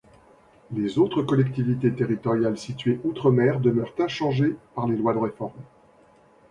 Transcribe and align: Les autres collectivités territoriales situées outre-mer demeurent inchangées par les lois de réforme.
Les 0.73 0.97
autres 0.97 1.21
collectivités 1.21 1.93
territoriales 1.93 2.57
situées 2.57 2.99
outre-mer 3.03 3.59
demeurent 3.59 3.93
inchangées 3.99 4.55
par 4.73 4.87
les 4.87 4.95
lois 4.97 5.13
de 5.13 5.19
réforme. 5.19 5.53